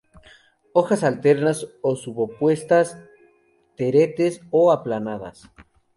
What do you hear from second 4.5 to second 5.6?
aplanadas.